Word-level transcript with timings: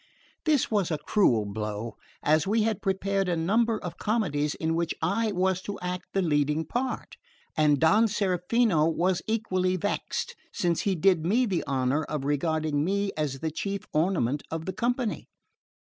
This 0.45 0.71
was 0.71 0.89
a 0.89 0.97
cruel 0.97 1.45
blow, 1.45 1.95
as 2.23 2.47
we 2.47 2.63
had 2.63 2.81
prepared 2.81 3.29
a 3.29 3.35
number 3.37 3.77
of 3.77 3.99
comedies 3.99 4.55
in 4.55 4.73
which 4.73 4.95
I 4.99 5.31
was 5.31 5.61
to 5.61 5.79
act 5.79 6.05
the 6.13 6.23
leading 6.23 6.65
part; 6.65 7.17
and 7.55 7.79
Don 7.79 8.05
Serafino 8.07 8.91
was 8.91 9.21
equally 9.27 9.75
vexed, 9.75 10.35
since 10.51 10.81
he 10.89 10.95
did 10.95 11.23
me 11.23 11.45
the 11.45 11.63
honour 11.67 12.03
of 12.05 12.25
regarding 12.25 12.83
me 12.83 13.11
as 13.15 13.41
the 13.41 13.51
chief 13.51 13.81
ornament 13.93 14.41
of 14.49 14.65
the 14.65 14.73
company. 14.73 15.29